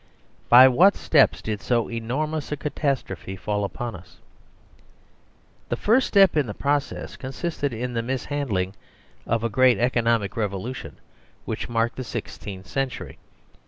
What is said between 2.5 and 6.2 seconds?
a catastrophe fall upon us? The first